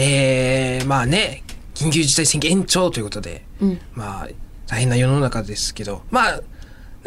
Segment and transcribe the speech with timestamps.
[0.00, 1.42] えー、まあね、
[1.74, 4.28] 緊急事態宣言延長ということで、うんまあ、
[4.68, 6.40] 大変な世の中ですけど、まあ、なん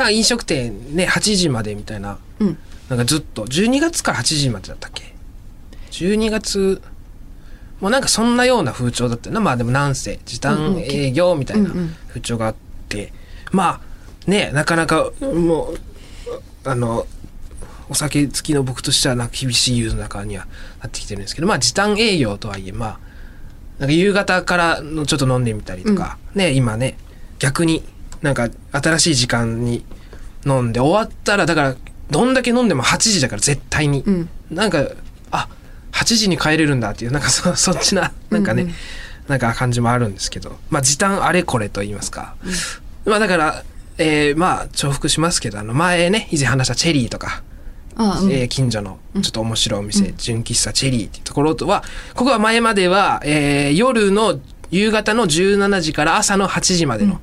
[0.08, 2.58] か飲食店ね、8時までみたいな、うん
[2.90, 5.16] なんかずっと、12月から8時までだったっけ
[5.92, 6.82] ?12 月、
[7.80, 9.40] もうなんかそんなような風潮だったよな。
[9.40, 12.56] まあでもなんせ、時短営業みたいなうんうん風潮があっ
[12.90, 13.14] て、
[13.54, 13.80] ま
[14.28, 15.80] あ、ね、なかなか、もう、
[16.66, 17.08] あの、
[17.92, 20.48] お酒好きの僕としてはなんか厳しい世の中には
[20.82, 23.00] なってきてるんですけど、まあ時短営業とはいえ、まあ、
[23.80, 26.98] なんか夕方からのちょっと飲んでみたりとか、ね、今ね、
[27.40, 27.84] 逆に
[28.22, 29.84] なんか新しい時間に
[30.46, 31.76] 飲んで終わったら、だから、
[32.10, 34.04] どんだけ飲んでも8時だから絶対に。
[34.04, 34.86] うんなんか、
[35.32, 35.48] あ、
[35.92, 38.76] 8時に帰れるんだっていう、なんかそ そっちな、なんかね、うんうん
[39.28, 42.36] なんか感じもあるんですけど、まあ時短あれこれと言いますか。
[43.06, 43.64] まあだから、
[43.98, 47.44] えーまあ重複しますけど、あの前ね、以前話したチェリーとか、
[47.96, 48.32] あうん。
[48.32, 51.84] えー近所のちょっと面白いお店、純喫茶チェリーっていうところとは、
[52.16, 54.40] ここは前までは、えー夜の
[54.72, 57.20] 夕方の17時から朝の8時までの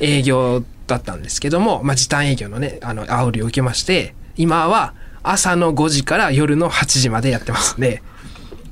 [0.00, 8.02] 営業だったんですけども、まあ時短営業のね、あの、煽りを受けまして、今は朝の5時から夜の8時までやってますんで、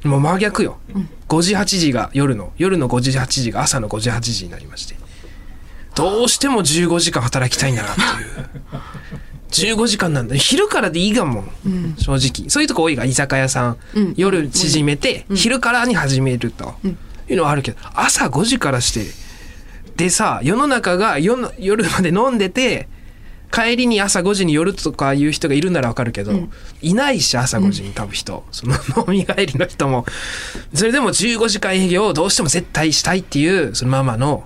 [0.04, 0.78] もう真逆よ。
[1.28, 4.96] 5時8時が夜の、夜の5時8時が朝の5時8時になりまして、
[5.94, 8.80] どうしても15時間働きたいんだなっていう。
[9.50, 10.34] 15時間なんだ。
[10.36, 11.94] 昼からでいいがもん。
[11.98, 12.50] 正直。
[12.50, 13.76] そういうとこ多いが、居酒屋さん。
[13.94, 16.74] うん夜縮めて、昼からに始めると。
[17.28, 19.06] いうのはあるけど、朝5時からして、
[19.96, 22.88] でさ、世の中が夜の夜まで飲んでて、
[23.50, 26.32] 帰りに朝5時に寄るとかいう人がいるならわかるけど、
[26.82, 30.04] いないし朝5時に多分人、その飲み帰りの人も
[30.74, 34.44] それでも15時間営業をどうしても絶対したいっていうそのママの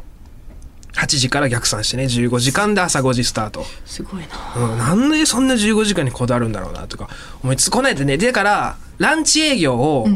[0.95, 4.71] 8時から逆算してね15時間で朝5時スタート、すごいな。
[4.71, 7.09] うん、なんでそんな15時間にこだわるんだろうなとか
[7.43, 8.19] 思いつつこないでね。
[8.19, 10.09] だからランチ営業を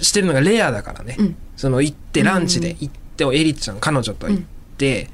[0.00, 1.36] してるのがレアだからね、うん。
[1.56, 4.42] その行ってランチで行ってエリちゃん彼女と行っ
[4.76, 5.08] て、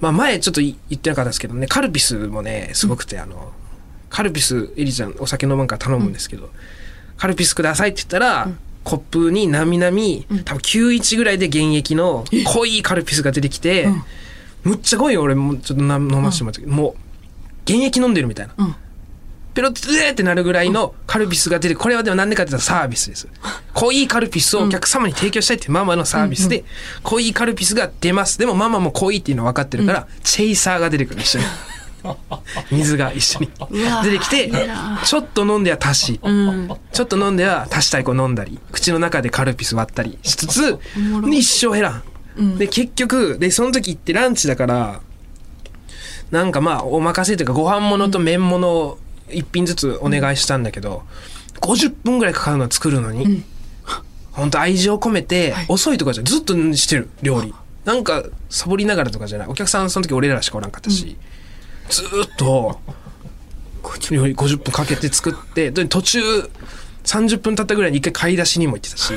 [0.00, 3.52] まあ前ちょっと言ってなかったですけどねカルピスもねすごくて、あの
[4.10, 6.50] カルピスエリちゃんお酒飲むんから頼むんですけど、
[7.16, 8.50] カルピスくださいって言ったら、
[8.84, 13.88] コップになみなみ多分91ぐらいで原液の濃いカルピスが出てきて、
[14.64, 16.94] むっちゃ濃いよ俺もちょっとな飲ませてもらったけど、もう
[17.66, 18.74] 原液飲んでるみたいな、うん。
[19.54, 23.28] ペロッてってなるぐらいのカルピスが出てこれはでもなんでかって言ったらサービスです。
[23.74, 26.64] 濃いカルピスをお客様に提供したいっていうママのサービスで
[27.02, 28.38] 濃いカルピスが出ます。
[28.38, 31.44] でもママも濃いっていうの分かってるから、チェイサーが出てくる一緒に
[32.70, 33.50] 水が一緒に
[34.02, 34.50] 出てきて
[35.04, 36.70] ちょっと飲んでは足しうん。
[36.92, 38.58] ちょっと飲んでは足したいこう飲んだり。
[38.72, 40.78] 口の中でカルピス割ったりしつつ
[41.30, 42.02] 一生減らん、
[42.36, 42.58] うん。
[42.58, 45.00] で結局でその時行ってランチだから
[46.30, 48.98] なんかまあお任せというかご飯物と麺物を
[49.32, 51.02] 一品ずつお願いしたんだけど、
[51.60, 53.42] 50分ぐらいかかるの作るのに、
[54.32, 54.50] ほん。
[54.50, 57.54] と愛情込めて、遅いとかじゃずっとしてる料理。
[57.84, 59.48] なんかサボりながらとかじゃない。
[59.48, 61.16] お客さんその時俺らしかおらんかったし、
[61.92, 62.80] ずーっと
[64.10, 66.20] 料理50分かけて作ってで途中
[67.04, 69.12] 30分経ったぐらいに一回買い出しにも行ってたし。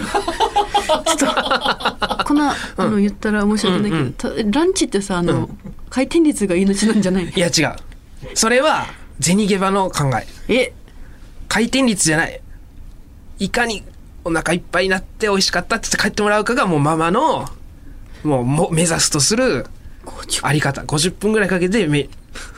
[2.26, 5.50] このあの言ったら面白くないけど、たランチってさあの、
[5.90, 7.30] 回転率が命なんじゃない？
[7.30, 7.76] いや違う。
[8.34, 8.88] それは
[9.20, 10.28] 銭ゲバの考え。
[10.54, 10.74] え？
[11.48, 12.42] 回転率じゃない。
[13.40, 13.84] いかに
[14.24, 17.48] お腹いっぱいになって美味しかったって言って帰ってもらうかがもうママの
[18.24, 19.68] もうも目指すとする
[20.42, 20.82] あり方。
[20.82, 22.10] 50分ぐらいかけてめ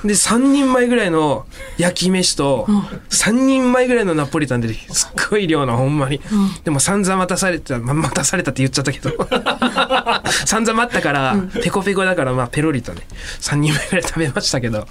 [0.03, 1.45] で3人前ぐらいの
[1.77, 2.65] 焼き飯と
[3.09, 6.21] 3人前ぐらいのナポリタンですっごい量のほんまに、
[6.63, 9.11] でも散々待たされた、ま、待たされたって言っちゃったけど。
[10.45, 13.01] 散々待ったから、ペコペコだからまあペロリとね
[13.41, 14.87] 3人前ぐらい食べましたけど。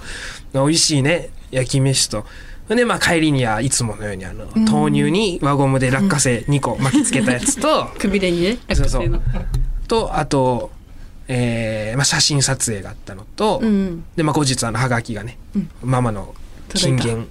[0.53, 2.25] 美味しいね焼き飯と。
[2.67, 9.03] でまあ帰りにはいつものようにあの豆乳に輪ゴムで落花生2個巻きつけたやつと、くびれにねそうそう。
[9.03, 10.71] 落花生のとあと、
[11.27, 14.03] えーまあ、写真撮影があったのと、うん。
[14.15, 15.37] で、まあ、後日あのハガキがね、
[15.83, 16.33] ママの
[16.73, 17.27] 金言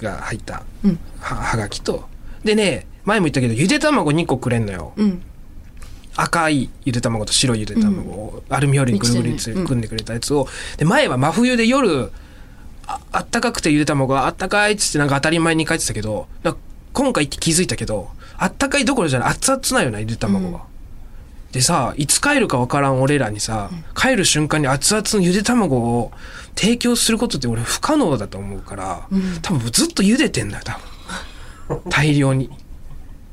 [0.00, 0.98] が入ったうん。
[1.20, 2.08] ははがきと
[2.44, 4.92] でね前も言ったけどゆで卵2個くれんのよ。
[4.96, 5.22] うん。
[6.16, 9.36] 赤いゆで卵と白いゆで卵をアルミホイルにぐるぐる
[9.66, 10.48] 組んでくれたやつを
[10.78, 12.10] で前は真冬で夜
[12.86, 16.26] ああったかくてゆで卵があったかいっつってなんか当たり前に書いてたけど
[16.94, 18.08] 今回って気づいたけど
[18.38, 20.64] あったかいどころじゃない熱々なよなゆで卵が。
[21.52, 26.12] でさいつ帰るかわからん俺らにさ、帰る瞬間に熱々のゆで卵を
[26.54, 29.08] 提供することって俺不可能だと思うから、
[29.42, 30.78] 多分ずっと茹でてんだよ多
[31.68, 31.82] 分。
[31.90, 32.50] 大量に。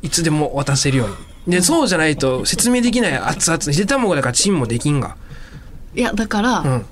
[0.02, 1.56] いつでも渡せるように。
[1.56, 5.16] でそうじゃないと説明できない熱々ゆで卵だからチンもできんが。
[5.96, 6.86] いやだから、うん。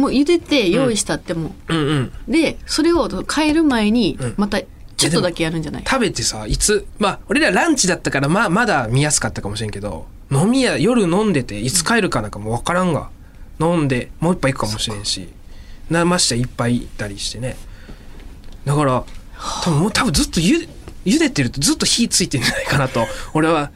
[0.00, 1.74] もう茹でて用意したっても、う。
[1.74, 2.12] んうん。
[2.28, 4.34] でそれを帰る前にうん。
[4.36, 5.84] またちょっとだけやるんじゃない？
[5.86, 13.10] 食べてさいつまあ俺らランチだったからまあまだ見やすかったかもしれんけど飲み屋夜飲んでていつ帰るかなんかもう分からんが、
[13.60, 15.28] 飲んでもう一杯行くかもしれんし。
[15.88, 17.56] なまして一杯いたりしてね。
[18.64, 19.04] だから
[19.62, 20.68] 多分もう多分ずっとゆ
[21.04, 23.70] 茹でてるとずっと火ついてんじゃないかなと俺は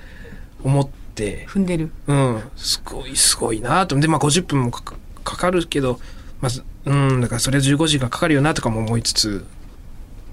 [0.65, 1.47] 思って。
[1.47, 1.91] 踏んでる。
[2.09, 2.43] うん。
[2.57, 3.99] すごいすごいなと。
[3.99, 6.01] でまあ50分もかかるけど
[6.41, 9.47] まずうんだからそれ15時間かかるよなとかも思いつつ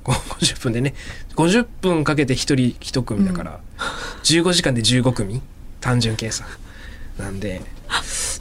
[0.03, 0.95] こう50分でね。
[1.35, 3.59] 50分かけて1人1組だから、
[4.23, 5.41] 15時間で15組
[5.81, 6.47] 単純計算
[7.17, 7.61] なんで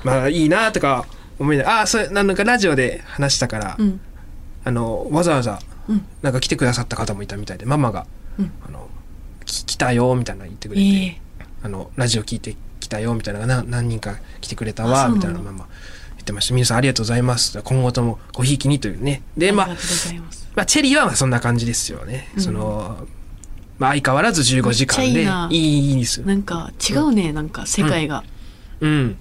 [0.04, 1.06] まあいいなとか
[1.38, 4.00] 思いながらああそれなんかラジオで話したから、うん。
[4.64, 6.04] あのわざわざうん。
[6.22, 8.06] なんか来てくださった方もいたみたいでママが
[8.38, 8.88] うん「あの
[9.44, 11.20] き来たよ」みたいなの言ってくれて、ええ。
[11.62, 15.66] あのラジオ聞いてきたよみたいなな何人か来てくれたあわみたいなママ
[16.16, 16.54] 言ってました。
[16.54, 17.60] 皆さんありがとうございます。
[17.62, 19.22] 今後ともごひいきにというね。
[19.36, 19.76] でまあ
[20.56, 22.28] まあ、チェリーはまあそんな感じですよね。
[22.36, 22.42] うん。
[22.42, 23.06] その、
[23.78, 26.26] まあ、相変わらず15時間で、いいないいいいですよ。
[26.26, 28.24] なんか違うね、なんか世界が、
[28.80, 29.16] うん。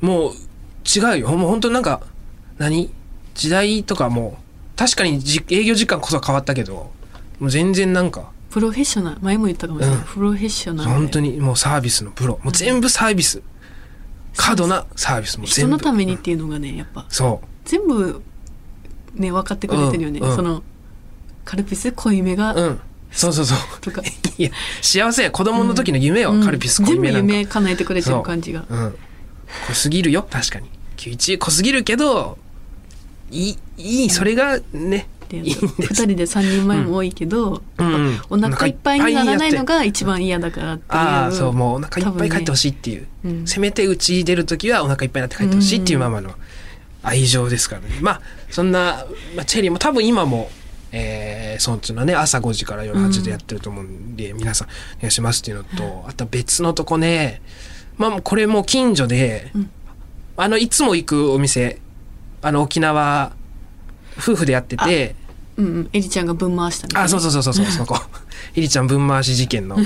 [0.00, 0.32] もう、
[0.86, 1.28] 違うよ。
[1.36, 2.00] もう本当なんか、
[2.58, 2.90] 何？
[3.34, 4.38] 時代とかも、
[4.76, 6.90] 確かにじ営業時間こそ変わったけど、
[7.38, 12.40] もう全然なんか、プロフェッショナル前も言ったかもしれない、うんプロフェッショナルで本当にもうサービスのプロ。
[12.42, 13.42] もう全部サービス。
[14.36, 15.68] 過度なサービスも全部。
[15.68, 17.46] 人のためにっていうのがねやっぱそう。
[17.64, 18.22] 全部
[19.14, 20.62] ね分かってくれてるよね、うんうんその
[21.44, 22.80] カルピス濃いめが、うん。
[23.12, 23.58] そうそうそう。
[23.80, 24.02] とか
[24.38, 25.30] いや、幸せや。
[25.30, 26.32] 子供の時の夢よ。
[26.32, 27.26] うんカルピス濃いめなんか。
[27.26, 28.94] 全部夢叶えてくれてる感じがうん。
[29.68, 30.68] 濃すぎるよ、確かに。
[30.96, 32.38] 91濃すぎるけど、
[33.30, 35.64] いい、いい、それがね、でいいんです。
[35.66, 43.06] 2人で3人前も多いけど、うんうんお腹いっぱいにならないのが一番嫌だからっていうああ、そう、もうお腹いっぱい帰ってほしい、っていう。
[43.24, 46.34] うんせめてうち出るときはお腹いっぱいになって帰ってほしいっていうママの
[47.02, 47.98] 愛情ですからね。
[48.00, 48.20] まあ、
[48.50, 49.04] そんな、
[49.36, 50.50] まあ、チェリーも多分今も、
[50.92, 57.40] えー、そっちのね、朝5時から夜8時でやってると思うんで、皆さんお願いしますっていうのと、あと別のとこね、
[57.96, 59.70] まあ、これもう近所で、うん。
[60.36, 61.80] あの、いつも行くお店、
[62.42, 63.32] あの、沖縄、
[64.18, 65.14] 夫婦でやってて、
[65.56, 67.04] うんうん、エリちゃんが分回したみたいな。
[67.04, 68.00] あ、そうそうそうそうそう、 そこ。
[68.56, 69.76] エリちゃん分回し事件の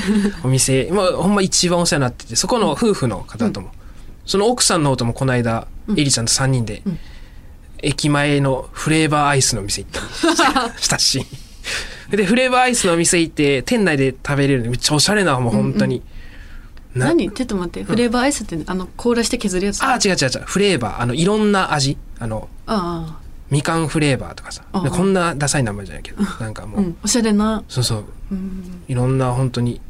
[0.45, 3.73] お店、まあ、ほんま一番お世話になってて、そこの夫婦の方とも、
[4.25, 6.01] その奥さんの方ともこの間、うん。
[6.01, 6.99] エリちゃんと3人で、うん
[7.85, 10.01] 駅前のフレーバーアイスのお店行った。
[10.69, 11.25] りしたし。
[12.11, 14.65] で、フレーバーアイスのお店行って、店内で食べれる。
[14.65, 16.03] のめっちゃおしゃれな、もう本当に。
[16.95, 17.31] な何？
[17.33, 17.83] ちょっと待って。
[17.83, 19.83] フレーバーアイスって、あの凍らして削るやつ？
[19.83, 20.43] あ、違う違う違う。
[20.47, 21.97] フレーバー、あの、いろんな味。
[22.19, 23.21] あの、あ
[23.51, 24.65] みかんフレーバーとかさ。
[24.73, 26.97] こんなダサい名前じゃないけど、なんかもう、あうん。
[27.05, 27.63] おしゃれな。
[27.69, 28.85] そうそう、うん。
[28.89, 29.81] いろんな本当に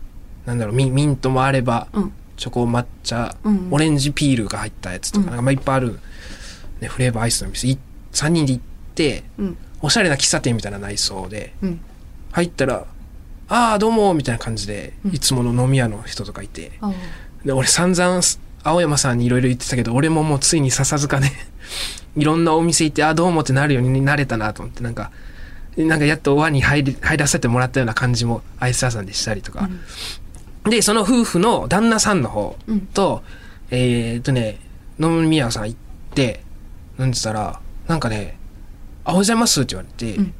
[0.46, 2.12] なんだろうミミントもあればうん。
[2.36, 3.68] チョコ抹茶、うん。
[3.70, 5.30] オレンジピールが入ったやつとか,、うん。
[5.30, 6.00] なんかまあいっぱいある、
[6.80, 7.78] ね、フレーバーアイスの店い
[8.12, 8.62] 3人で行っ
[8.94, 9.56] てうん。
[9.82, 11.80] おしゃれな喫茶店みたいな内装でうん。
[12.32, 12.86] 入ったら
[13.48, 15.14] 「ああどうも」みたいな感じで、うん。
[15.14, 16.92] いつもの飲み屋の人とかいてあ
[17.44, 18.20] で俺散々
[18.62, 21.30] 青山さんにいろいろ言ってたけど俺ももうついに笹塚で
[22.16, 25.10] いろんなお店行って「ああどうも」ってなるようになれたなと思ってなんか
[25.76, 29.68] なんかやっと輪に入り入らせてもらったような感じもアイス屋さんでしたりとか、
[30.70, 32.80] でその夫婦の旦那さんの方うん。
[32.82, 33.24] と、
[33.72, 34.60] えーっとね
[35.00, 35.78] 飲み屋さん行っ
[36.14, 36.43] て
[36.98, 38.38] 飲んでたらなんかね
[39.04, 40.34] 「あおはようございます」って言われて、うん。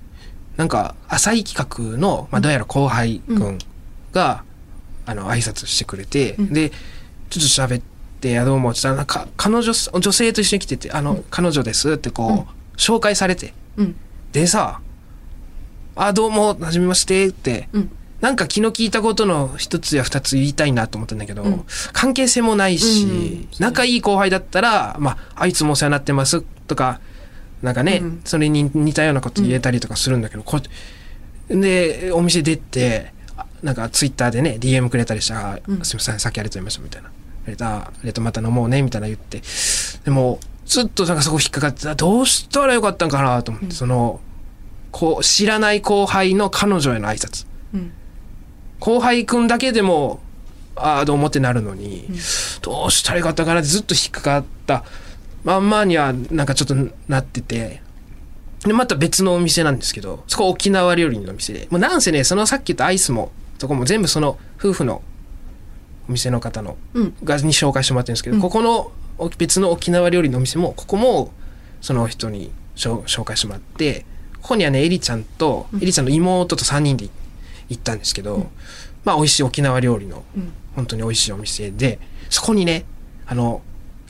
[0.56, 3.58] なんか浅い企画の、まあ、どうやら後輩くん
[4.12, 4.44] が、
[5.04, 6.52] あの挨拶してくれて、うん。
[6.52, 7.82] でちょっと喋っ
[8.20, 12.44] て「いやどうも」って言ったらなんか彼女女性と一緒に来てて「あの、彼女です」ってこう、うん。
[12.76, 13.52] 紹介されて。
[13.76, 13.96] うん。
[14.32, 14.80] でさ
[15.96, 17.90] 「あどうもはじめまして」ってうん
[18.20, 27.00] なんか気の利いたことの一つや二つ言いたいなと思ったんだけど、うん関係性もないし、うん仲いい後輩だったら、まあ、あいつもお世話になってますとか、
[27.62, 30.60] なんかね、うんそれに似たようなこと言えたりとかするんだけど、こ
[31.48, 37.08] で、お店出て、あなんかツイッターでね、DM くれたりしたら、あうんすみません、さっきありがとうございました、みたいな。
[37.08, 37.12] あ
[37.46, 39.42] りがとう、ありがとうまた飲もうね、みたいな言って。
[40.04, 44.20] でも、ずっとなんかそこ引っかかって、あどうしたらよかったんかなと思って、うんその、
[44.90, 47.46] こう、知らない後輩の彼女への挨拶。
[47.74, 47.92] うん
[48.80, 50.20] 後輩くんだけでも
[50.76, 52.16] ああどうもってなるのに、うん。
[52.62, 54.84] どうしたらよかったかなってずっと引っかかった。
[55.44, 56.74] まんまにはなんかちょっと
[57.08, 57.82] なってて。
[58.64, 61.68] でまた別のお店なんですけどそこ沖縄料理の店で。
[61.70, 65.02] もうなんせねそのさっき言ったアイスもそこも全部その夫婦の
[66.08, 67.14] お店の方のうん。
[67.22, 68.42] がに紹介してもらってるんですけど、うん。
[68.42, 71.32] ここのお別の沖縄料理のお店もここも
[71.80, 74.06] その人に紹介してもらって
[74.40, 75.82] ここにはねエリちゃんと、うん。
[75.82, 77.14] エリちゃんの妹と3人で行っ
[77.78, 78.48] たんですけど、うん。
[79.04, 80.52] まあ美味しい沖縄料理のうん。
[80.74, 82.84] 本当に美味しいお店でそこにね
[83.26, 83.62] あの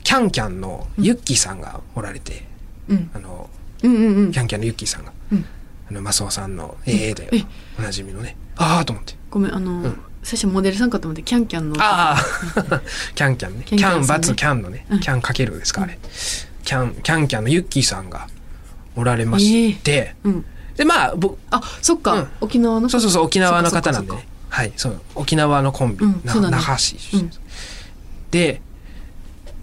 [0.03, 2.43] キャンキャンのユッキーさんがおられて、
[2.89, 3.09] うん。
[3.13, 3.49] あの
[3.83, 4.31] うんうんうん。
[4.31, 5.11] キャンキャンのユッキーさんが。
[5.31, 5.45] うん。
[5.89, 7.29] あのマスオさんの「ええだよ。
[7.33, 7.43] え。
[7.79, 8.35] おなじみのね。
[8.55, 9.15] ああと思って。
[9.29, 9.99] ごめんあの、ん。
[10.23, 11.75] 最初モデルさんかと思ってキャンキャンの。
[11.79, 12.17] ああ
[13.13, 13.63] キャンキャンね。
[13.65, 14.85] キキャンバツキャンのね。
[14.89, 14.99] うん。
[14.99, 15.99] キャンかけるですかあれ。
[16.63, 18.27] キャンキャンキャンのユッキーさんが
[18.95, 20.45] おられまして、うん
[20.77, 22.27] でまあ僕あそっか、うん。
[22.41, 24.13] 沖縄のそうそうそう沖縄の方なんで。
[24.49, 25.01] はいそう。
[25.15, 27.23] 沖縄のコンビ、なうんね那覇市出身。
[27.23, 27.41] です、
[28.31, 28.61] で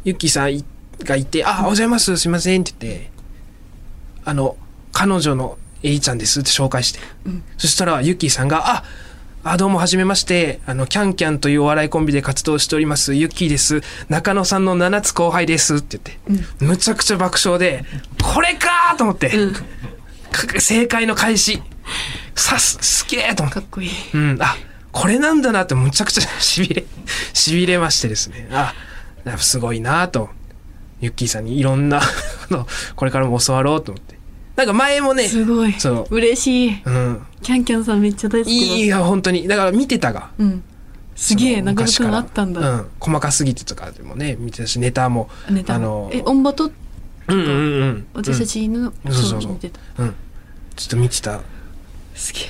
[0.04, 0.64] ユッキーさんい
[1.00, 2.16] がいて「あおはようございます。
[2.16, 3.10] すいません」って言って
[4.24, 4.56] 「あの
[4.92, 7.42] 彼女のエイちゃんです」って紹介して、うん。
[7.58, 8.84] そしたらユッキーさんが「あ
[9.44, 10.60] あどうもはじめまして。
[10.66, 13.14] あのキャンキャンというお笑いコンビで活動しております。
[13.14, 13.82] ユッキーです。
[14.08, 17.84] 中野さんの7つ後輩です」って言って、むちゃくちゃ爆笑で
[18.22, 19.52] 「これか!」と思って、うん。
[19.52, 19.62] か
[20.58, 21.62] 正解の開始
[22.34, 23.60] さすすげえと思って。
[23.60, 23.90] かっこいい。
[24.14, 24.56] うん、あ
[24.90, 26.84] これなんだなってむちゃくちゃ しびれ
[27.32, 28.48] しびれましてですね。
[28.52, 28.74] あ
[29.38, 30.30] すごいなと。
[31.00, 32.00] ユッキーさんにいろんな
[32.50, 34.18] のこれからも教わろうと思って。
[34.56, 35.74] なんか前もねすごい。
[35.78, 36.14] そう。
[36.14, 36.82] 嬉しい。
[36.84, 37.26] うん。
[37.42, 38.74] キャンキャンさんめっちゃ大好きだ。
[38.76, 39.48] いいや本当に。
[39.48, 40.30] だから見てたが。
[40.38, 40.62] うん。
[41.16, 42.16] すげえその中野くん昔から。
[42.18, 45.28] あったんだ、うん、細かすぎてとかでもね見てたしネタも。
[45.50, 46.70] ネタあのえオンバト
[47.34, 48.06] うんうんうん。
[48.14, 49.12] 私たちの、うん。
[49.12, 49.52] そうそうそう。
[49.52, 50.14] 見てたうん、うん、
[50.76, 51.40] ちょっと見てた。
[52.14, 52.44] すげえ。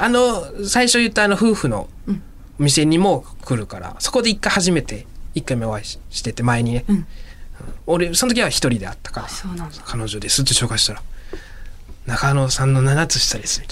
[0.00, 2.22] あの最初言ったあの夫婦のうん
[2.60, 7.06] お店にも来るからそこで一回初めて一回目お会いししてて前にね、うん。
[7.86, 9.76] 俺その時は一人で会ったからそうなんだ。
[9.84, 10.42] 彼女です。
[10.42, 11.02] って紹介したら
[12.06, 13.68] 「中野さんの7つ下です」み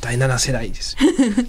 [0.00, 0.96] たいな「第7世代です」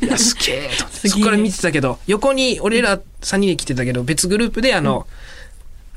[0.02, 0.84] いやすげえと。
[0.86, 5.08] 思ってそこから見てたけど横に俺ら3人で来てたけど別グループであの、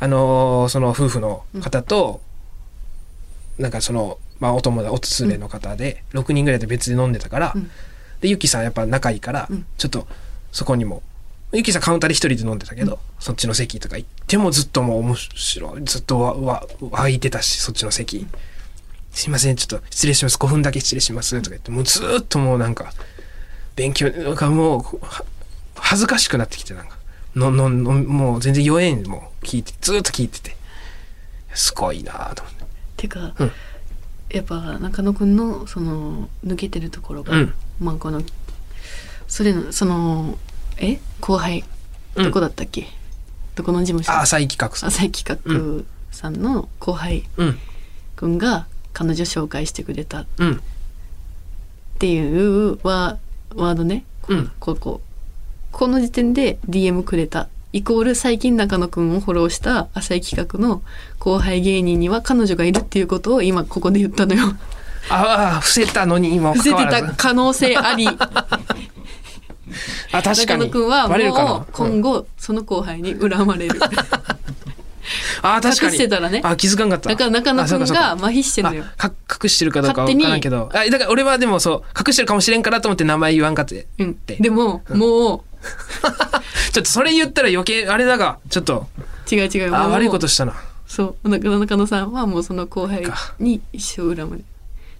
[0.01, 2.21] あのーその夫婦の方と、
[3.59, 7.71] なんかその、まあ、お友達おつれの方で、6人ぐらいで別で飲んでたから、うん。
[8.21, 9.67] でゆきさんやっぱ仲いいから、うん。
[9.77, 10.07] ちょっと
[10.53, 11.03] そこにも
[11.53, 18.27] ゆきさんカウンターで一人で飲んでたけど、そっちの席とか行ってもずっともう面白いずっとわわ湧いてたしそっちの席。
[19.13, 20.37] すいませんちょっと失礼します。
[20.37, 21.35] 5分だけ失礼します。
[21.39, 22.93] とか言ってもうずっともうなんか
[23.77, 25.25] 勉強がもうは
[25.75, 26.98] 恥ずかしくなってきてなんか
[27.39, 30.57] のののもう全然弱えんもう聞いてずっと聞いてて。
[31.55, 32.67] すごいなと思って。
[32.97, 33.51] てか、うん。
[34.31, 37.55] やっぱ中野くんのその抜けてるところが、うん。
[37.81, 38.23] まあこの
[39.27, 40.39] それのその
[40.77, 41.01] え？
[41.21, 41.65] 後輩
[42.15, 42.25] うん。
[42.27, 42.87] どこだったっけ、
[43.57, 44.13] どこの事務所？
[44.13, 44.89] あ浅井企画さん。
[44.91, 47.59] 浅井企画さんの後輩うん。
[48.15, 50.21] くんが彼女紹介してくれた。
[50.21, 50.63] っうん。
[51.99, 53.19] ていうワ
[53.57, 54.53] ワードね、こうん。
[54.61, 55.01] ここ
[55.79, 57.49] この時点で DM くれた。
[57.73, 60.83] イコール最近中野くんをフォローした浅井企画の
[61.21, 64.57] 後輩芸人には彼女がいるっていうことを今ここで言ったのよ。
[65.09, 68.09] ああ伏せたのにも伏せてた可能性あり。
[68.09, 68.19] あ
[70.21, 70.63] 確かに。
[70.63, 71.15] 中野くんはも
[71.61, 73.81] う今後その後輩に恨まれる。
[75.43, 75.93] あ確かに。
[75.93, 76.41] 隠してたらね。
[76.43, 77.09] あ気づかんかった。
[77.09, 78.85] だから中野くんが麻痺してるのよ。
[79.41, 80.71] 隠してるかどうかわからんけど。
[80.73, 83.87] あだから俺はでもそう隠してるかもしれんからと思って名前言わんかって。
[84.01, 84.19] うん。
[84.27, 85.45] で、でも、も
[86.73, 89.75] ちょっとそれ言ったら余計あれだがちょっとう違う違う。
[89.75, 90.55] あ悪いことしたな。
[90.87, 91.29] そう。
[91.29, 93.05] 中野さんはもうその後輩
[93.39, 94.45] に一生恨まれる。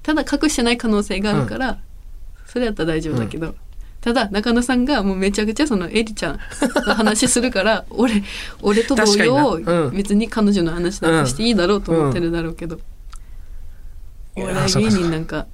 [0.03, 1.79] ただ隠してない可能性があるから、
[2.47, 3.55] それやったら大丈夫だけど、
[4.01, 6.41] ただ中野さんがもうめちゃくちゃそのエリちゃん
[6.87, 8.23] の話するから 俺
[8.63, 9.97] 俺と同様、うん。
[9.97, 12.79] 別に彼女の話なんかしていいだろうと思ってるだろうけど、
[14.37, 14.43] うん。
[14.43, 15.47] お笑い芸人なんか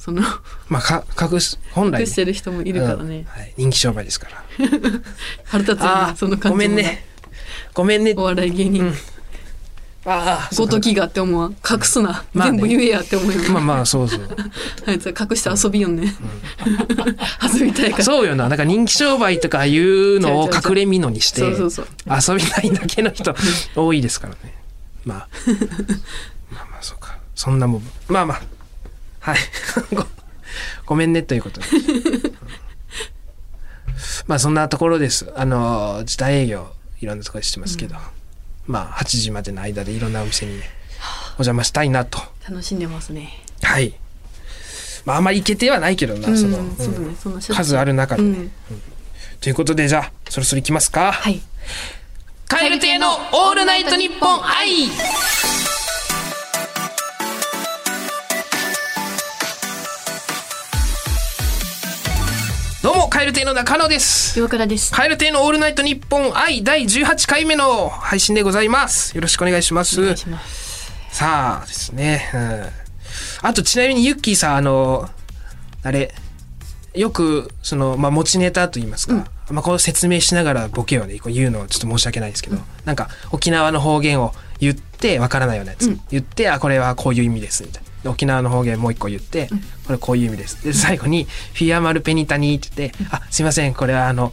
[0.00, 0.22] その
[0.70, 3.24] まあか隠す本来隠してる人もいるからね、うん。
[3.26, 4.44] はい、人気商売ですから。
[5.44, 7.04] 腹立つよあねその感じもめんね。
[7.74, 8.14] ごめんね。
[8.16, 8.94] お笑い芸人、うん。
[10.06, 11.48] ああごときがって思わ。
[11.48, 12.58] ん隠すな、まあね。
[12.58, 14.20] 全部言えやって思うよ、まあまあそうそう。
[14.88, 16.16] あいつは隠して遊びよんね、
[17.54, 18.04] 遊びたいから。
[18.04, 18.48] そうよな。
[18.48, 23.34] だから人気商売とかいうのを隠れみのにして遊びたいだけの人
[23.76, 24.54] 多いですからね。
[25.04, 25.28] まあ。
[26.50, 27.18] まあまあそうか。
[27.34, 27.82] そんなもん。
[28.08, 28.59] まあまあ
[29.20, 29.38] はい。
[29.94, 30.06] ご
[30.86, 31.66] ごめんねということで。
[34.26, 35.32] まあそんなところです。
[35.36, 37.96] あの時短営業いろんなところでしてますけど、
[38.66, 40.64] まあ8時までの間でいろんなお店にね
[41.32, 42.18] お邪魔したいなと。
[42.48, 43.30] 楽しんでますね。
[43.62, 43.94] はい。
[45.04, 46.46] まああんまり行けてはないけどな、うんそ
[47.28, 48.22] の、数ある中で。
[48.22, 48.50] ね、うん。
[49.40, 51.40] ということでじゃあそろそろ行きますか、はい。
[52.48, 54.88] カエル亭のオールナイトニッポン愛
[62.82, 64.38] どうもカエル亭の中野です。
[64.38, 64.90] 岩倉です。
[64.90, 69.14] カエル亭のオールナイトニッポン愛第18回目の配信でございます。
[69.14, 70.00] よろしくお願いします。
[70.00, 70.90] お願いします。
[71.10, 75.10] さあですね、うん、あとちなみにユッキーさんあの
[75.82, 76.14] あれ
[76.94, 82.56] よくその、まあ、持ちネタと言いますか、まあ、こう説明しながらボケをねこう言うのはちょっと申し訳ないですけど、
[82.86, 86.00] なんか沖縄の方言を言ってわからないようなやつ、うん。
[86.10, 87.89] 言ってあこれはこういう意味ですみたいな。
[87.89, 89.48] で沖縄の方言もう一個言って、
[89.86, 90.64] これこういう意味です。
[90.64, 94.32] で最後に「フィアマルペニタニ」って言って「あすいませんこれはあの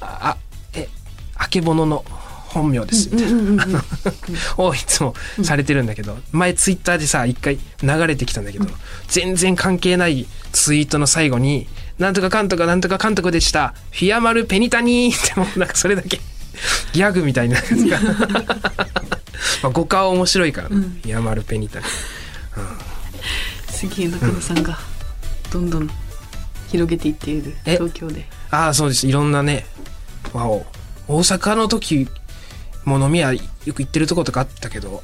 [0.00, 0.36] ああ
[0.74, 0.88] え
[1.36, 2.04] あけぼのの
[2.48, 3.84] 本名です」みたいな、
[4.56, 8.66] をいつもされてるんだけど、前ツイッターでさ一回流れてきたんだけど、
[9.08, 11.66] 全然関係ないツイートの最後に
[11.98, 13.74] 「なんとかかんとかなんとかかんとかでした。
[13.92, 16.20] フィアマルペニタニ」ってもうなんかそれだけ
[16.92, 18.00] ギャグみたいなやつが。
[19.62, 20.76] まあ語化は面白いから、ね。
[21.02, 21.84] フィアマルペニタニ
[23.76, 24.78] すげえ中野さんが
[25.52, 25.90] どんどん
[26.68, 27.72] 広げていっているえ？
[27.72, 28.24] 東京で。
[28.50, 29.06] ああそうです。
[29.06, 29.66] いろんなね
[30.32, 30.64] わお
[31.08, 32.08] 大阪の時
[32.84, 35.02] も飲み屋よく行ってるとことかあったけどこ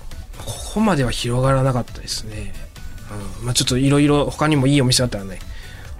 [0.74, 2.54] こまでは広がらなかったですね、
[3.40, 3.46] うん。
[3.46, 5.38] まあ、ちょっといろいろ他にもいいお店あったらね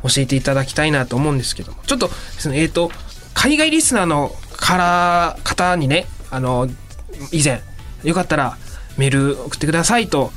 [0.03, 1.83] 教えていただきたいなと思うんですけども。
[1.85, 2.91] ちょっとですねえっ、と
[3.35, 6.69] 海外リスナーのから方にねあの
[7.33, 7.61] 以前
[8.03, 8.57] よかったら
[8.97, 10.33] メール送ってくださいと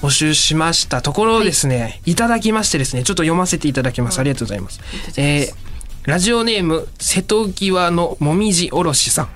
[0.00, 4.18] 募集しましたところですね、い、ただきましてですねちょっと読ませていただきます。
[4.18, 4.78] ありがとうございます。
[4.78, 4.80] い
[5.16, 5.68] えー
[6.04, 9.28] ラジオネーム瀬戸際のもみじおろしさん。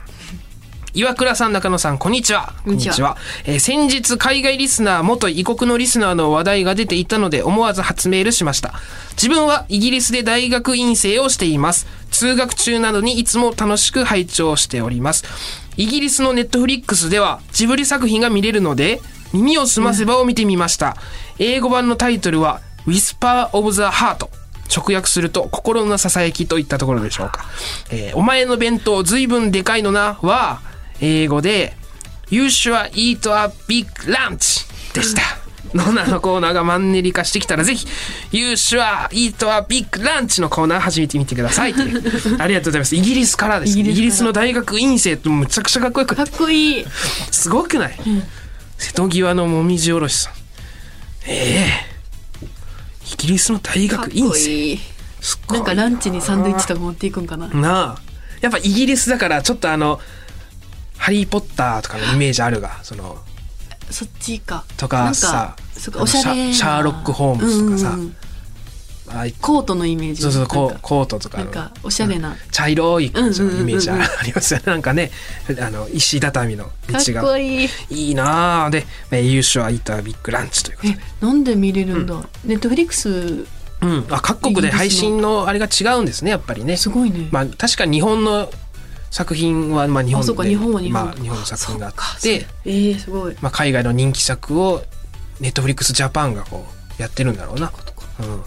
[0.94, 2.54] 岩倉さん中野さんこんにちは。
[2.64, 3.18] こんにちは。
[3.44, 8.72] えー先日海外リスナー元異国のリスナーの話題が出ていたので思わず初メールしました。
[9.12, 11.86] 自分はイギリスで大学院生をしています。
[12.10, 15.24] 通学中などにいつも楽しく拝聴しております。
[15.76, 19.00] イギリスのネットフリックスではジブリ作品が見れるので
[19.32, 20.96] 耳をすませばを見てみました、
[21.38, 24.28] 英語版のタイトルは Whisper of the Heart
[24.74, 27.44] 直訳すると心のささやきといったところでしょうか、
[27.90, 30.60] えーお前の弁当ずいぶんでかいのなは
[31.00, 31.74] 英語で
[32.30, 35.22] You sure eat a big lunch でした。
[35.74, 37.86] のなのコーナーがマンネリ化してきたらぜひ
[38.30, 41.74] You sure eat a big lunch のコーナー始めてみてください。
[41.74, 42.38] という。
[42.38, 42.96] ありがとうございます。
[42.96, 43.82] イギリスからですね。
[43.82, 43.94] イイギリスから。
[43.94, 46.86] ギリスの大学院生ってむちゃくちゃかっこよくかっこいい。
[47.30, 47.98] すごくない、
[48.82, 50.32] 瀬戸際のもみじおろしさん。
[51.24, 52.46] ええ。
[53.14, 54.76] イギリスの大学院生。
[55.54, 57.46] なんかランチにサンドイッチとか持っていくんかな。
[57.46, 58.02] なあ。
[58.40, 60.00] やっぱイギリスだからちょっとあの
[60.98, 63.22] 「ハリー・ポッター」とかのイメージあるがその
[63.88, 64.64] そっちか。
[64.76, 65.54] とかさ
[65.92, 66.52] かおしゃれな。
[66.52, 67.88] シャシャーロックホームズとかさ。
[67.90, 68.16] うんうんうん
[69.40, 70.22] コートのイメージ。
[70.22, 72.36] そうそうココートとかのなんかおしゃれな。
[72.50, 74.00] 茶色い感じのイメージあうん。
[74.00, 74.64] うんうんありますよね。
[74.66, 75.10] なんかね
[75.60, 77.68] あの石畳の道かっがこいい。
[77.90, 80.98] いいなあで「優勝はいたビッグランチ」ということで。
[80.98, 83.46] えなんで見れるんだ、ネットフリックス？
[83.80, 86.76] うん、あ各国で配信のあれが違うんですねやっぱりね。
[86.76, 88.48] すごいね、まあ確かに日本の
[89.10, 90.24] 作品はまあ日本で。
[90.24, 91.04] あそうか日本は日本。
[91.04, 93.36] まあ、日本の作品があそってえー、すごい。
[93.40, 94.84] まあ、海外の人気作を
[95.40, 96.64] ネットフリックスジャパンがこ
[96.98, 97.72] うやってるんだろうな、
[98.20, 98.42] うん、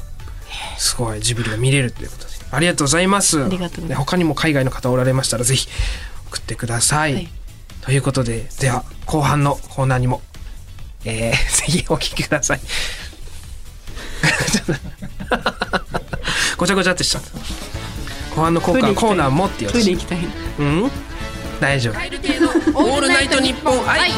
[0.78, 3.44] すごいジブリが見れるということでありがとうございます。
[3.44, 3.88] ありがとうございます。
[3.90, 5.68] で他にも海外の方おられましたらぜひ
[6.28, 7.30] 送ってください、はい。
[7.82, 10.22] ということででは後半のコーナーにも、
[11.04, 11.32] えー、
[11.66, 12.62] ぜひお聞きください。
[16.58, 17.30] ごちゃごちゃってしちゃった。
[18.36, 19.86] 後半のコーナーコーナーもって言われて。
[19.86, 20.20] トイレ行きたい。
[20.60, 20.92] うん？
[21.60, 21.96] 大丈夫。
[22.80, 24.12] オールナイトニッポン愛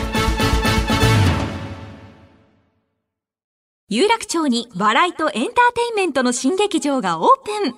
[3.89, 5.53] 有楽町に笑いとエンターテ
[5.91, 7.75] インメントの新劇場がオープン。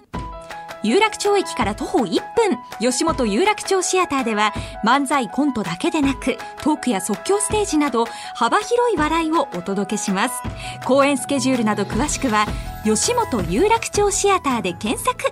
[0.82, 2.58] 有楽町駅から徒歩1分。
[2.80, 4.52] 吉本有楽町シアターでは
[4.84, 10.41] 漫才コントだけでなくトークや即興ステージなど幅広い笑いをお届けします。
[10.84, 12.48] 公演スケジュールなど詳しくは
[12.84, 15.32] 吉本有楽町シアターで検索。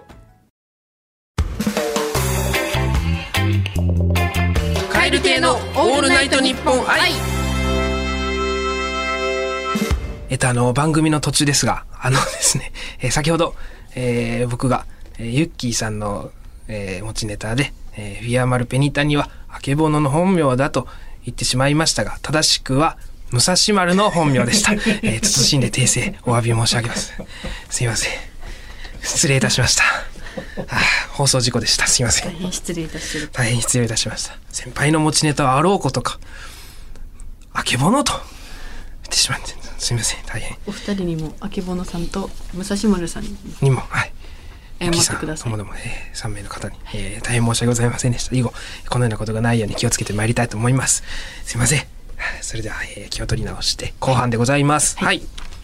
[4.93, 7.36] 蛙亭のオールナイトニッポン愛。
[10.29, 13.55] えっとあの番組の途中ですがあの ですね、えー先ほど、
[13.95, 14.85] えー僕が、
[15.17, 16.31] えーユッキーさんの、
[16.67, 20.87] えー持ちネタで、えーフィアマルペニタにはあけぼのの本名だと
[21.25, 22.97] 言ってしまいましたが正しくは
[23.31, 27.13] 武蔵丸の本名でした、 えー謹んで訂正お詫び申し上げます。
[27.69, 28.11] すいません。
[29.01, 29.83] 失礼いたしました。
[29.83, 31.87] あー放送事故でした。
[31.87, 32.31] すいません。
[32.31, 34.37] 大変失礼いたし大変失礼いたしました。
[34.51, 36.19] 先輩の持ちネタはあろうことか
[37.53, 38.23] あけぼのと言っ
[39.09, 40.57] てしまってすみません大変。
[40.67, 44.13] お二人にもあけぼのさんと武蔵丸さんににもはい。
[44.79, 45.43] 謝ってください。
[45.43, 48.35] ともども、えー、3名の方に、えー大変申し訳ございませんでした。
[48.35, 48.53] 以後
[48.89, 51.03] このようなことがないように気をつけてまいりたいと思います。
[51.45, 51.85] すいません。
[52.41, 54.97] それでは、えー気を取り直して後半でございます。
[54.99, 55.21] はい、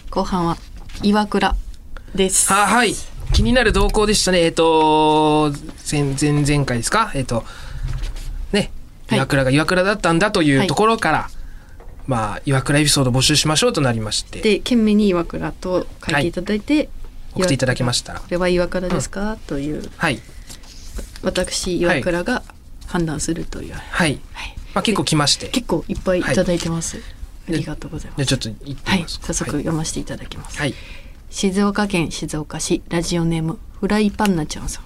[0.09, 0.57] 後半は
[1.01, 1.55] 岩倉
[2.15, 2.51] です。
[2.51, 2.93] ははい。
[3.33, 4.41] 気になる動向でしたね。
[4.43, 5.51] えっ、と
[5.89, 7.11] 前前々回ですか？
[7.15, 7.43] えっ、と
[8.51, 8.71] ね
[9.07, 9.17] はい。
[9.17, 11.29] 岩倉が岩倉だったんだといはいうところから、
[12.07, 14.41] まあ岩倉エピソード募集しましょうとなりまして。
[14.41, 16.89] で懸命に岩倉と書いていただいて、
[17.33, 18.19] 送っていただきましたら。
[18.19, 20.19] これは岩倉ですか、というはい。
[21.21, 22.43] 私岩倉が
[22.87, 24.19] 判断するという、はい、はい。
[24.73, 25.47] まあ、結構来まして。
[25.47, 27.01] 結構いっぱいいただいてます、
[27.47, 28.25] ありがとうございます。
[28.25, 29.19] じゃあちょっと言ってみはい、ます。
[29.19, 29.27] か。
[29.27, 30.57] 早速読ませていただきます。
[30.57, 30.73] はい。
[31.29, 34.83] 静岡県静岡市ラジオネームフライパンナちゃんさん。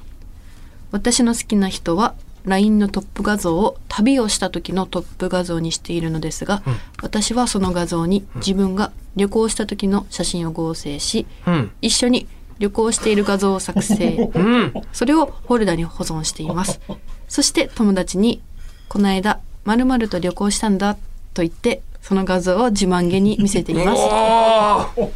[0.92, 2.16] 私の好きな人は
[2.48, 6.64] LINE のトップ画像を旅をした時のトップ画像にしているのですが、
[7.04, 11.72] 私はその画像に自分が旅行した時の写真を合成し、うん。
[11.82, 12.28] 一緒に
[12.60, 14.30] 旅行している画像を作成。
[14.34, 14.74] うん。
[14.94, 16.80] それをフォルダに保存しています。
[17.28, 18.42] そして友達に
[18.88, 20.96] 「この間〇〇と旅行したんだ」
[21.36, 24.02] と言ってその画像を自慢げに見せています。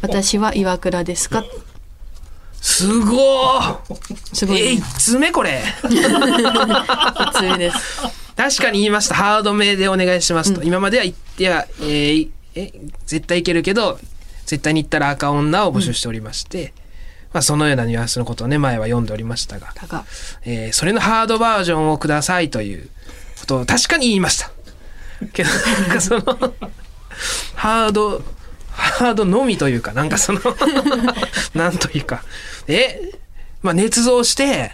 [0.02, 1.42] 私は岩倉ですか？
[2.62, 5.62] すごーすごい、え、ね一、通目これ。
[5.82, 5.98] 普通
[7.58, 7.76] です
[8.36, 9.14] 確かに言いました。
[9.14, 10.62] ハードめでお願いしますと。
[10.62, 12.72] 今までは言ってや、えーえ、
[13.04, 13.98] 絶対いけるけど、
[14.46, 16.72] 絶対に言ったら赤女を募集しておりまして、
[17.32, 19.72] まあそのようなニュアンスのことをね、前は読んでおりましたが
[20.44, 22.88] えーそれのハードバージョンをくださいという
[23.40, 24.50] ことを確かに言いました。
[25.32, 26.22] けど、なんかその、
[27.54, 28.22] ハード、
[28.72, 30.40] ハードのみというか、なんかその、
[31.54, 32.22] なんというか、
[32.66, 33.12] え、
[33.62, 34.72] まあ捏造して、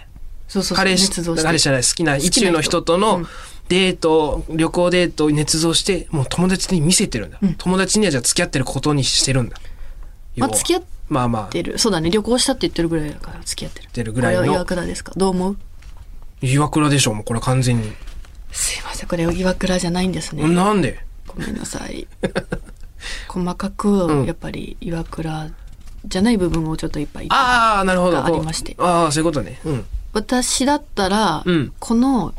[0.48, 3.28] そうそうそう彼氏彼氏じゃない好きな意中の人とうのん。
[3.68, 9.56] デート、旅行デートを捏造してもう友達に見せてるんだ、友達にはじゃあ付き合ってることにしてるんだ。
[10.38, 11.52] まあ付き合っまあまあ。
[11.52, 12.08] てるそうだね。
[12.10, 13.88] 旅行したって言ってるぐらいだから付き合ってる。
[13.90, 14.46] てるぐらいの。
[14.46, 15.12] 岩倉ですか？
[15.16, 15.56] どう思う？
[16.40, 17.92] 岩倉でしょもうこれ完全に、
[18.52, 19.08] すいません。
[19.08, 20.48] これ岩倉じゃないんですね。
[20.48, 21.04] なんで？
[21.26, 22.06] ごめんなさい
[23.28, 24.26] 細かくうん。
[24.26, 25.48] やっぱり岩倉
[26.06, 28.12] じゃない部分をちょっといっぱいああなるほど。
[28.12, 28.76] がありまして。
[28.78, 29.60] ああそういうことね。
[29.64, 29.84] うん。
[30.12, 31.72] 私だったら、うん。
[31.78, 32.34] この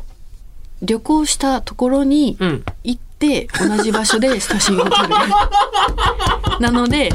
[0.82, 2.64] 旅行したところにうん。
[2.84, 5.08] 行って同じ場所で 写真を撮る。
[6.60, 7.10] なので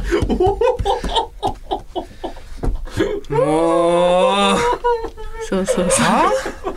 [3.29, 4.57] もう
[5.49, 6.75] そうそうそう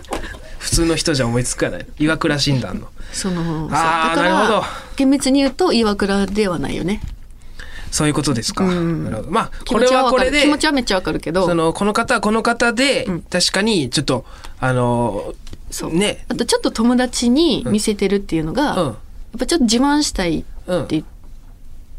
[0.78, 1.86] 通の人じゃ思いつかない。
[1.98, 2.88] 岩倉診断の。
[3.12, 4.62] そのあーだからなるほど。
[4.96, 7.00] 厳密に言うと岩倉ではないよね。
[7.90, 9.04] そういうことですか、うん。
[9.04, 9.30] なるほど。
[9.30, 11.46] まあ気これはこれで気持ちはめっちゃわかるけど。
[11.46, 13.22] そのこの方はこの方で、うん。
[13.22, 14.24] 確かにちょっと
[14.60, 15.34] あの
[15.70, 15.94] そう。
[15.94, 16.24] ね。
[16.28, 18.86] あとちょっと友達に見せてるっていうのが、うん。
[18.88, 18.96] やっ
[19.38, 20.84] ぱちょっと自慢したいうん。
[20.84, 21.02] って、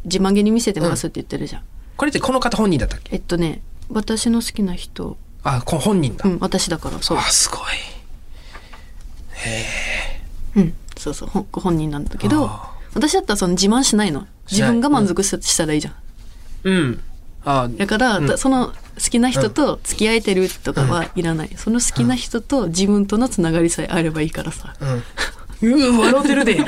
[0.06, 1.64] 自慢げに見せてますって言ってるじゃん、
[1.98, 3.16] これってこの方本人だったっけ？
[3.16, 5.18] えっとね私の好きな人。
[5.44, 7.18] あこ本人だ、うん私だからそう。
[7.18, 7.60] あすごい
[10.56, 14.28] うんそうそうほご本人なんだけどあ私だったらその自慢しないの。
[14.52, 15.94] 自分が満足ししたらいいじゃん、
[16.64, 17.00] うん。
[17.46, 18.28] あだから、うん。
[18.28, 18.74] だその好
[19.10, 25.04] きな人と付き合えてるとかはいらない、その好きな人と自分とのつながりさえあればいいからさ、うん。
[25.62, 26.66] うわ笑うてるで。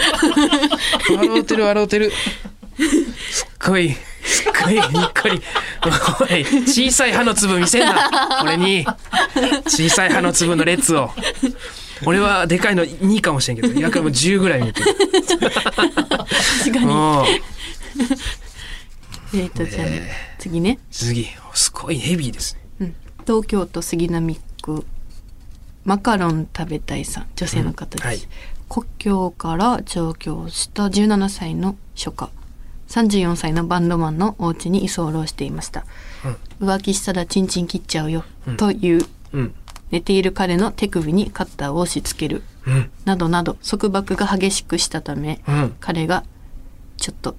[1.10, 2.12] 笑うてる笑うてる。
[3.32, 4.82] すっごいすっごいにっ
[5.20, 5.42] こり。
[6.22, 8.42] おい小さい歯の粒見せんな。
[8.44, 8.86] 俺に。
[9.66, 11.10] 小さい歯の粒の列を
[12.06, 14.96] 俺はでかいの2かもしれんけど岩倉も10ぐらい見てる。
[14.96, 16.86] 確かに。
[16.86, 16.90] う
[19.38, 19.40] ん。
[19.40, 21.28] えっとじゃあね、次ね、次。
[21.54, 22.62] すごいヘビーですね。
[22.80, 24.86] うん、東京都杉並区。
[25.84, 27.28] マカロン食べたいさん。
[27.36, 28.20] 女性の方です、はい。
[28.70, 32.30] 国境から上京した17歳の初夏
[32.88, 35.86] 34歳のバンドマンのお家に居候していました、
[36.62, 38.24] 浮気したらチンチン切っちゃうよ、
[38.56, 39.54] といううん
[39.92, 42.44] 寝ている彼の手首にカッターを押し付ける。
[42.66, 42.92] うん。
[43.06, 45.76] などなど束縛が激しくしたため、うん。
[45.80, 46.24] 彼が
[46.98, 47.36] ちょっと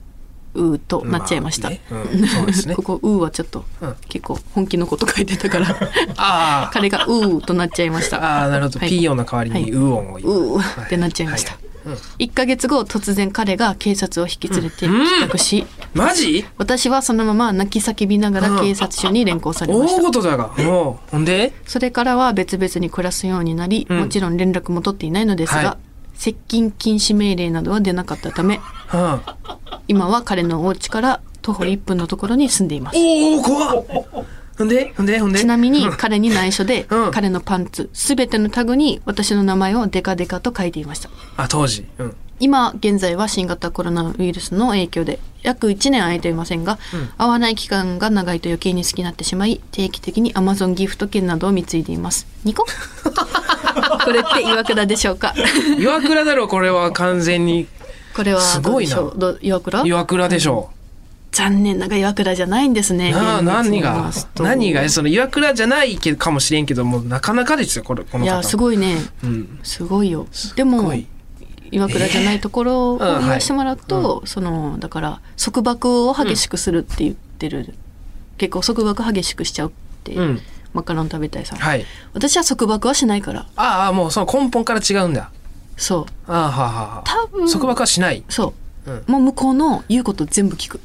[0.54, 2.66] うーとなっちゃいました、まあね。
[2.66, 2.74] ね。
[2.76, 3.96] ここうーはちょっと、うん。
[4.08, 6.68] 結構本気のこと書いてたから。
[6.72, 8.42] 彼がうーとなっちゃいました。
[8.42, 8.88] あーなるほど、はい。
[8.88, 10.58] ピー音の代わりにウー音を言う。
[10.58, 11.88] ーってなっちゃいました、はい。
[11.88, 12.26] はい。
[12.26, 15.06] 1ヶ月後突然彼が警察を引き連れてうん。
[15.06, 16.44] 帰宅し、マジ？
[16.56, 20.22] 私はそのまま泣き叫びながら警察署に連行されました、大事。
[20.22, 25.78] だがもうほんでそれからは別々に暮らすようになり、うんもちろん連絡も取っていないのですが、は
[26.14, 26.18] い。
[26.18, 28.60] 接近禁止命令などは出なかったため
[28.94, 29.20] うん
[29.88, 32.98] 今は彼のお家から徒歩1分のところに住んでいます。
[32.98, 33.84] おお怖っ。
[34.56, 34.92] ほんで？
[34.96, 35.18] ほんで？
[35.18, 35.40] ほんで？
[35.40, 35.96] ちなみにうん。
[35.96, 37.10] 彼に内緒で、うん。
[37.10, 41.10] 彼のパンツすべてのタグに私の名前をデカデカと書いていました。
[41.36, 41.86] あ当時。
[41.98, 46.76] うん今現在は新型コロナウイルスの影響で約1年空いていませんが、
[47.16, 52.26] 会わない期間が長いと余計に好きになってしまい定期的に Amazon ギフト券などを貢いでいます。
[52.42, 52.66] ニコ？
[54.04, 55.34] これって岩倉でしょうか？
[55.78, 57.68] 岩倉だろこれは完全に。
[58.12, 58.98] これはすごいな。
[59.40, 59.82] 岩倉？
[59.84, 60.70] 岩倉でしょ。
[61.30, 63.14] 残念ながら岩倉じゃないんですね。
[63.14, 64.10] あ何が？
[64.40, 64.88] 何が？
[64.88, 68.24] その岩倉じゃないけかもしれんけどもうなかなかですよこれこの方。
[68.24, 68.96] いやすごいね。
[69.22, 69.60] うん。
[69.62, 70.26] すごいよ。
[70.56, 70.92] でも
[71.72, 77.74] 岩倉じゃないところをえーうん言わしてもらうと、そのだから束縛を激しくするって言ってる、
[78.38, 79.72] 結構束縛激しくしちゃうっ
[80.04, 80.40] て、うん。
[80.72, 81.84] マカロン食べたいさん、はい。
[82.14, 83.46] 私は束縛はしないから。
[83.56, 85.30] ああもうその根本から違うんだ。
[85.76, 86.30] そう。
[86.32, 87.02] ああはあはあはあ。
[87.04, 88.22] 多分束縛はしない。
[88.28, 88.54] そ
[88.86, 88.90] う。
[88.90, 89.04] うん。
[89.06, 90.80] もう向こうの言うこと全部聞く。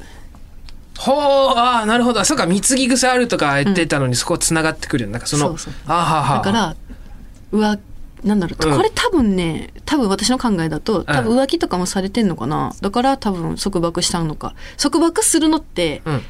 [0.98, 1.16] ほう
[1.56, 2.24] ああなるほど。
[2.24, 5.72] そうか貢ぎ癖あるとか言ってたのに、そこつながってくるよなんかそのそうそう。
[5.86, 6.76] あーはーはーだから
[7.52, 7.78] うわ
[8.24, 8.76] なんだろう、うん。
[8.76, 12.74] これ多分ね多分私の考えだと多分浮気とかもされてんのかな。
[12.80, 14.54] だから多分束縛したのか。
[14.76, 16.22] 束縛するのってうん。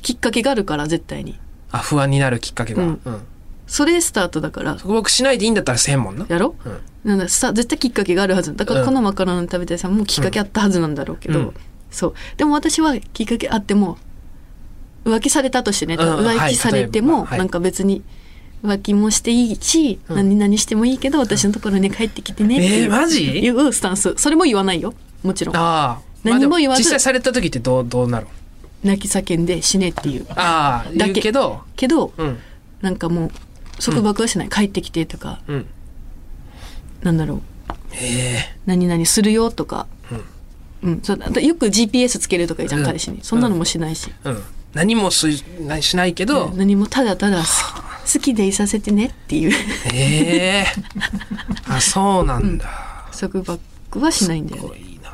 [0.00, 1.38] きっかけがあるから絶対に。
[1.72, 2.92] あ不安になるきっかけが、ううん。
[2.92, 3.20] ん
[3.66, 4.76] それスタートだから。
[4.76, 6.24] 束縛しないでいいんだったらせんもんな。
[6.28, 6.54] やろ？
[6.64, 6.80] うん。
[7.04, 8.54] なんださ絶対きっかけがあるはず。
[8.56, 8.86] だからうん。
[8.86, 11.54] このマカロニ食べてさもうきっかけあったはずなんだろうけど、うん。
[11.90, 12.14] そう。
[12.36, 13.98] でも私はきっかけあっても
[15.04, 16.00] 浮気されたとしてね、うん。
[16.00, 17.38] 浮気されても、はい。
[17.38, 18.02] なんか別に
[18.62, 20.16] 浮気もしていいし、うん。
[20.16, 23.24] 何々してもいいけど私のところに帰ってきてねっていう,、えー、マジ？
[23.24, 24.14] いうスタンス。
[24.16, 24.94] それも言わないよ。
[25.22, 25.56] もちろん。
[25.56, 26.82] ああ何も言わず。
[26.82, 28.26] 実際された時ってどうどうなる？
[28.82, 30.26] 泣き叫んで死ねっていう。
[30.30, 31.32] ああだけ。
[31.32, 31.62] ど？
[31.76, 32.38] けどうん。
[32.80, 33.30] なんかもう
[33.82, 35.40] 束縛はしない、帰ってきてとか。
[35.48, 35.66] うん。
[37.02, 37.42] なんだろう。
[37.92, 39.86] え何々するよとか、
[40.82, 41.00] うん。
[41.02, 42.86] そうだよく GPS つけるとかいいじゃん、うん。
[42.86, 43.20] 彼氏に。
[43.22, 44.42] そんなのもしないし、えうん
[44.74, 45.28] 何もす
[45.60, 47.42] なしないけど、何もただただ
[48.12, 49.52] 好きでいさせてねっていう。
[49.92, 50.66] ええ
[51.68, 52.68] あそうなんだ、
[53.18, 54.68] 束縛はしないんだよね。
[54.68, 55.10] すごいな。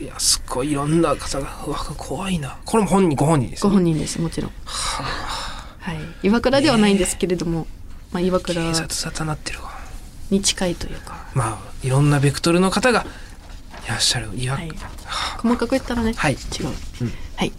[0.00, 2.56] いやすっごいいろんな方がうわ怖いな。
[2.64, 3.70] これも本人ご本人ですね。
[3.70, 4.52] ご本人ですもちろん。
[4.64, 5.98] はい。
[6.22, 7.66] 岩倉ではないんですけれども、
[8.12, 9.70] まあ、岩倉警察沙汰なってるわ。
[10.30, 13.06] に近いというか、まあいろんなベクトルの方が
[13.86, 14.28] いらっしゃる。
[14.34, 14.70] いや、はい、
[15.38, 16.34] 細かく言ったらね、はい。
[16.34, 16.66] 違う、
[17.02, 17.12] うん。
[17.36, 17.52] はい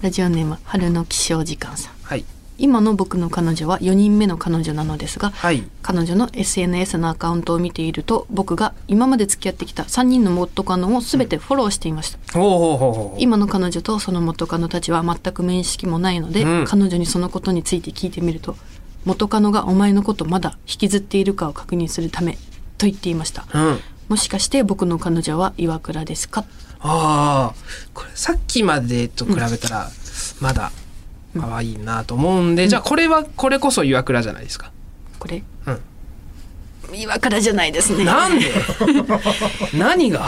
[0.00, 1.94] ラジオネーム春の起床時間さん。
[2.04, 2.24] はい。
[2.56, 5.64] 今の僕の彼女は4人目の彼女なのですがはい。
[5.82, 13.20] 彼女の SNS のアカウントを見ていると僕が今まで付き合ってきた3人の元カノを全てフォローしていました、ほうほうほうほう。
[13.20, 16.64] 今の彼女とその元カノたちは全く面識もないので、うん。
[16.64, 18.56] 彼女にそのことについて聞いてみると
[19.04, 22.34] 元カノがお前のことまだ引きずっているかを確認するため
[22.76, 23.46] と言っていました。
[23.52, 23.80] うん。
[24.08, 26.44] もしかして僕の彼女は岩倉ですか？
[26.80, 27.54] ああ
[27.94, 29.90] これさっきまでと比べたら
[30.40, 30.70] まだ
[31.38, 34.70] 可愛いなと思うんで、じゃあこれはこれこそ岩倉じゃないですか？
[35.18, 35.42] これ？
[35.66, 35.80] うん。
[36.94, 38.04] 岩倉じゃないですね。
[38.04, 38.46] なんで？
[39.76, 40.26] 何が？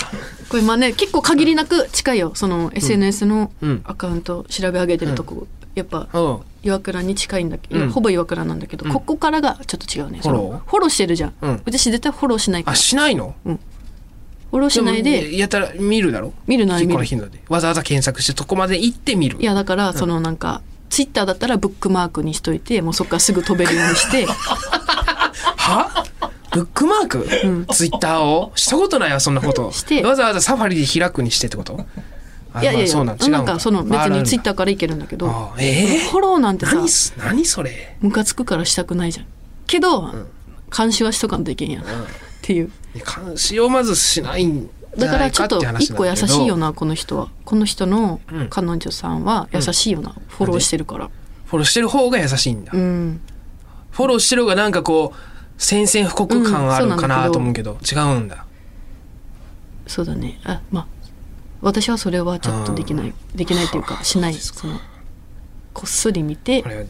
[0.48, 2.32] これまあね結構限りなく近いよ。
[2.34, 3.80] その SNS のうん。
[3.84, 6.38] アカウント調べ上げてるとこ、やっぱうん。
[6.62, 7.90] 岩倉に近いんだけど、うん。
[7.90, 8.92] ほぼ岩倉なんだけど、うん。
[8.92, 10.18] ここからがちょっと違うね。
[10.20, 10.42] フォロー？
[10.48, 11.62] そのフォローしてるじゃん、うん。
[11.64, 13.34] 私絶対フォローしないかあしないの？
[13.46, 13.58] ォ
[14.58, 15.22] ローしないで。
[15.22, 16.32] もやったら見るだろ？
[16.46, 16.94] 見るなら見る。
[17.48, 19.38] わざわざ検索してそこまで行って見る。
[19.40, 24.26] いやだからそのなんか、ツイッターだったらブックマークにしといてもうそこからすぐ飛べるようにして。
[25.56, 26.04] は？
[26.52, 27.28] ブックマーク、
[27.72, 28.50] ツイッターを？
[28.56, 29.70] したことないわそんなこと。
[29.70, 30.02] して。
[30.02, 31.86] わざわざサファリで開くにしてってこと。
[32.52, 36.84] あいやいやいや、まあそうなんかその別にツイッターーからいけるんだけどあええフォローなんてさ
[37.18, 37.96] 何それ？
[38.00, 39.26] ムカつくからしたくないじゃん。
[39.68, 40.12] けど、
[40.76, 41.80] 監視はしとかんといけんや。
[41.80, 41.86] ん、っ
[42.42, 44.62] ていう監視をまずしないん
[44.96, 51.10] じだからちょっと一個優しいよなこの人はこの人のうん彼女さんは優しいよな、フォローしてるから
[51.46, 53.20] フォローしてる方が優しいんだ、うん。
[53.90, 58.46] フォローしてる方がなんかこう宣戦布告感あるかなと思うけど,、違うんだ。
[59.86, 60.40] そうだね。
[60.44, 60.86] あまあ
[61.60, 63.12] 私はそれはちょっとできない。
[63.34, 64.34] できないっていうかしない。
[64.34, 64.80] その
[65.72, 66.84] こっそり見てこれは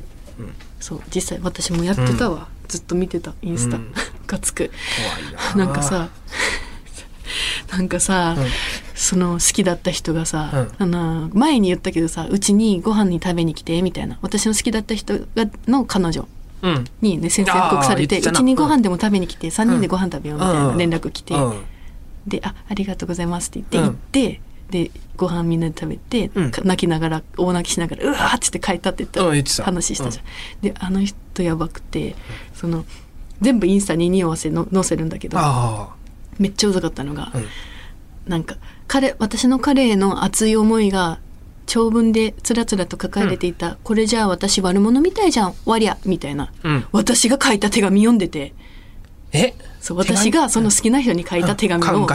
[0.80, 3.92] そう実際私もやってたわ、ずっと見てたインスタ、うん。
[4.26, 4.70] がつく。
[4.96, 5.66] 怖いな。
[5.66, 6.08] なんかさ
[7.70, 8.46] なんかさ、うん。
[8.94, 14.18] その好きだった人がさ、うあの前に言ったけどさうちにご飯に食べに来てみたいな。
[14.22, 16.28] 私の好きだった人がの彼女
[16.62, 16.84] うん。
[17.00, 20.78] にね宣戦布告されてうちにご飯でも食べに来て3人でご飯食べようみたいなうん。
[20.78, 21.64] 連絡来て、うん。
[22.26, 24.40] で「あありがとうございます」ってうん言って行って、
[24.70, 26.50] でご飯みんなで食べて、うん。
[26.50, 29.64] か泣きながら大泣きしながら「うわ!」っつって帰ったって言ったうん言ってた。
[29.64, 30.24] 話したじゃん。
[30.62, 32.14] であの人やばくて
[32.54, 32.84] その
[33.40, 35.94] 全部インスタに匂わせの載せるんだけどあ
[36.38, 37.46] めっちゃうざかったのが、うん。
[38.26, 38.56] なんか
[38.86, 41.18] 彼私の彼への熱い思いが
[41.66, 46.84] 長文でつらつらと書かれていた、これじゃあ私悪者みたいじゃんわりゃみたいな、あうん。
[46.90, 48.54] 私が書いた手紙読んでて
[49.32, 49.54] え？
[49.80, 52.06] そう私がその好きな人に書いた手紙かを、うん。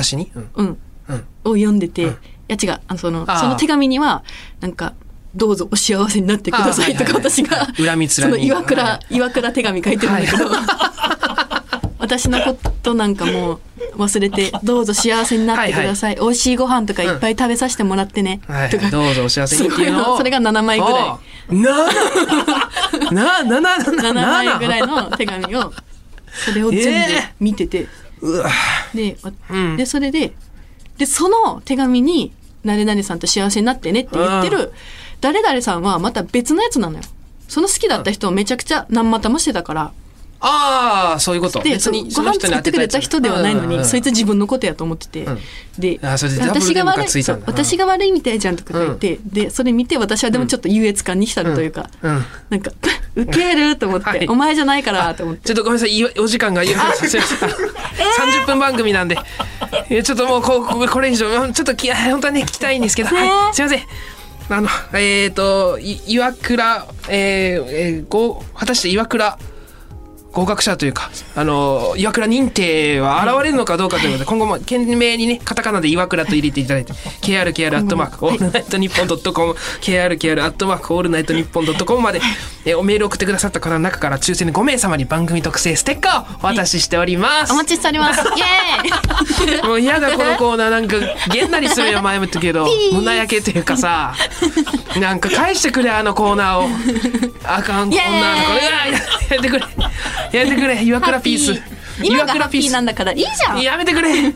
[0.55, 1.25] うん、うん。
[1.45, 2.11] を読んでて、うん。
[2.11, 2.15] い
[2.47, 2.79] や違う。
[2.87, 3.39] あのそのあー。
[3.39, 4.23] その手紙には
[4.61, 4.93] なんか
[5.35, 7.23] 「どうぞお幸せになってください」とかあーはいはい。
[7.23, 8.33] はい私が恨みつらみ。
[8.33, 10.49] その岩倉、は岩倉手紙書いてるんだけど、
[11.99, 13.59] 私のことなんかもう
[13.97, 18.89] 忘れて「どうぞ幸せになってください」美味しいご飯とかいっぱい食べさせてもらってね」はいとか。
[18.89, 20.17] どうぞお幸せにっていうのを。
[20.17, 21.17] それが7枚ぐら
[21.51, 21.55] い。
[21.55, 21.91] な
[23.11, 25.73] ななない7枚ぐらいの手紙を
[26.45, 27.87] それを全部え見てて、
[28.21, 28.49] うわ。
[28.93, 29.77] でわうん。
[29.77, 30.33] でそれで
[30.97, 32.31] でその手紙に
[32.65, 34.71] 「誰々さんと幸せになってね」って言ってる
[35.21, 37.03] 誰々さんはまた別のやつなのよ。
[37.47, 39.91] その好きだった人をめちゃくちゃ何股もしてたから
[40.39, 41.61] ああそういうこと。
[41.61, 45.39] で別にご飯作ってくれた人ではないのに、そいつつ自分のことやと思ってて、うん。
[45.77, 52.25] で私が悪い私が悪いみたいじゃんとか言って、でそれ見て私はでもちょっと優越感に浸るというか、うん。
[52.49, 52.71] なんか
[53.15, 54.27] ウケると思って、はい。
[54.27, 55.47] お前じゃないからと思って。
[55.47, 57.21] ちょっとごめんなさいいお時間がいいません。
[57.21, 59.17] 30分番組なんで。
[60.03, 63.81] ちょっともうこうここれ以上ちょっとき本当はね聞きたいんですけど、はい、すいません。
[64.47, 69.39] あのえっ、とい岩倉えーえーご果たして岩倉
[70.35, 82.19] 合格者というか、あの、岩倉認定は現れるのかどうかということで、今後も懸命にね、カタカナで岩倉と入れていただいて、krkr アットマークオールナイトニッポンドットコム、krkr アットマークオールナイトニッポンドットコムまで、
[82.65, 87.53] えーおメール送ってくださった方の中から抽選で5名様に番組特製ステッカーをお渡ししております。
[87.53, 88.21] お待ちしております。
[88.21, 89.67] イエーイ。
[89.67, 90.69] もう嫌だこのコーナー。
[90.71, 90.97] なんか
[91.31, 92.67] げんなりするよ前も言ったけど。
[92.91, 94.13] 胸焼けというかさ。
[94.99, 96.69] なんか返してくれあのコーナーを。
[97.43, 98.43] あかんこんなの。
[98.43, 98.99] これうわやや
[99.31, 99.65] めてくれ
[100.31, 100.81] やめてくれ。
[100.83, 101.75] 岩倉ピース。
[102.03, 103.61] 今がハッピーなんだからいいじゃん。
[103.61, 104.09] やめてくれ。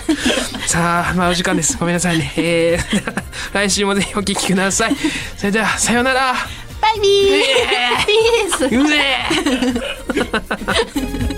[0.66, 1.76] さあまあお時間です。
[1.76, 2.32] ごめんなさいね。
[2.36, 3.12] えー、
[3.52, 4.96] 来週もぜひお聞きください。
[5.36, 6.34] それではさようなら。
[6.80, 7.42] バイビー。
[8.06, 8.64] ピース。
[8.66, 8.94] うぜ
[11.30, 11.33] え